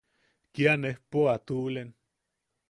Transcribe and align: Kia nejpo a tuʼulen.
Kia 0.53 0.73
nejpo 0.81 1.19
a 1.33 1.35
tuʼulen. 1.45 1.89